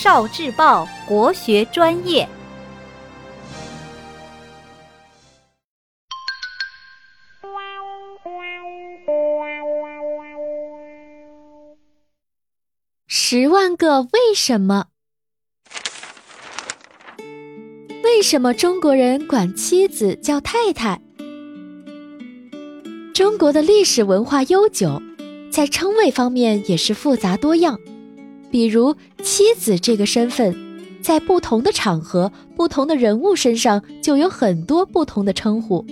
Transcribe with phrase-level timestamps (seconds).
[0.00, 2.28] 少智报国学专业。
[13.08, 14.86] 十万个为什么？
[18.04, 21.00] 为什么中国人管妻子叫太太？
[23.12, 25.02] 中国的历史文化悠久，
[25.50, 27.80] 在称谓方面也是复杂多样。
[28.50, 30.56] 比如妻子这个身份，
[31.02, 35.84] 在不同的场合、不同的人物身上就有很多不同的称呼。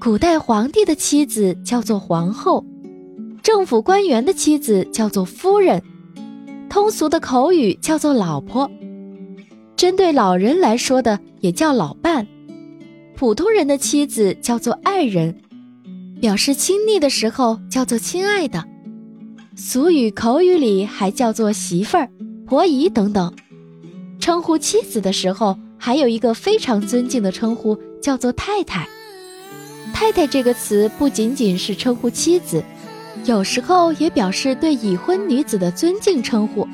[0.00, 2.64] 古代皇帝的妻子叫做皇后，
[3.42, 5.82] 政府官员的妻子叫做夫人，
[6.70, 8.70] 通俗的口语叫做老婆。
[9.76, 12.26] 针对老人来说的也叫老伴，
[13.16, 15.40] 普通人的妻子叫做爱人，
[16.20, 18.64] 表示亲昵的时候叫做亲爱的。
[19.60, 22.08] 俗语口语里还叫做媳妇儿、
[22.46, 23.34] 婆姨等等，
[24.20, 28.88] 称呼妻子的时候，还有一个非常尊敬的称呼，叫做太太。
[29.92, 32.62] 太太这个词不仅仅是称呼妻子，
[33.24, 36.64] 有时候也表示对已婚女子的尊敬称呼。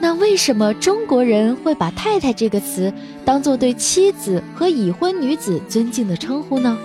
[0.00, 2.90] 那为什么中国人会把太太这个词
[3.26, 6.78] 当做对妻子和已婚女子尊敬的称呼呢？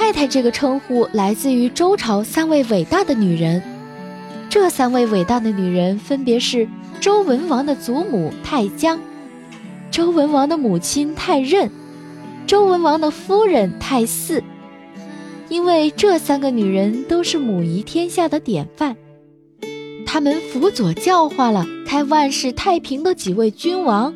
[0.00, 3.62] 太太这个称呼来自于周朝三位伟大的女人，
[4.48, 6.66] 这三位伟大的女人分别是
[7.02, 8.98] 周文王的祖母太姜，
[9.90, 11.70] 周文王的母亲太任，
[12.46, 14.42] 周文王的夫人太姒。
[15.50, 18.96] 因为这三个女人都是母仪天下的典范，
[20.06, 24.14] 她们辅佐教化了开万世太平的几位君王，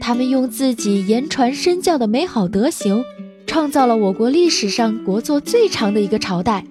[0.00, 3.04] 她们用自己言传身教的美好德行。
[3.48, 6.62] 创造了我国历史上国祚最长的一个朝代，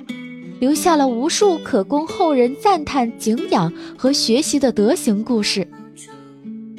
[0.59, 5.67] 留下了无数可供后人赞叹、敬仰和学习的德行故事。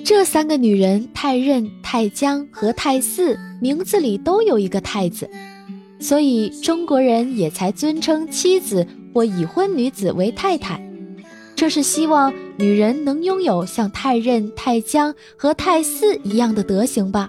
[0.04, 5.28] 这三个女人太任、太姜和太姒，名字里都有一个“太”字，
[5.98, 10.80] 所以中国人也才尊称妻子或已婚女子为太太。
[11.56, 17.28] 这是希望女人能拥有像太任、太姜和太姒一样的德行吧。